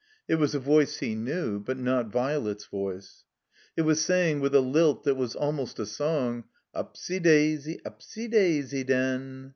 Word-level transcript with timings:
It 0.27 0.37
was 0.39 0.55
a 0.55 0.59
voice 0.59 0.97
he 0.97 1.13
knew, 1.13 1.59
but 1.59 1.77
not 1.77 2.07
Violet's 2.07 2.65
voice. 2.65 3.23
It 3.77 3.83
was 3.83 4.03
saying, 4.03 4.39
with 4.39 4.55
a 4.55 4.59
lilt 4.59 5.03
that 5.03 5.13
was 5.13 5.35
almost 5.35 5.77
a 5.77 5.85
song, 5.85 6.45
Upsy 6.73 7.21
daisy, 7.21 7.79
upsy 7.85 8.27
daisy, 8.27 8.83
den!" 8.83 9.49